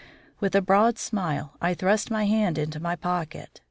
With 0.39 0.55
a 0.55 0.63
broad 0.63 0.97
smile, 0.97 1.53
I 1.61 1.75
thrust 1.75 2.09
my 2.09 2.25
hand 2.25 2.57
into 2.57 2.79
my 2.79 2.95
pocket. 2.95 3.59